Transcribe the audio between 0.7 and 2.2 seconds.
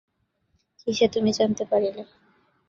কিসে তুমি জানিতে পারিলে?